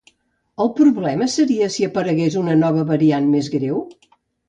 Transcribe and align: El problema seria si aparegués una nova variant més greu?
El 0.63 0.71
problema 0.79 1.27
seria 1.35 1.69
si 1.77 1.87
aparegués 1.89 2.41
una 2.43 2.59
nova 2.65 2.89
variant 2.97 3.33
més 3.37 3.55
greu? 3.61 3.83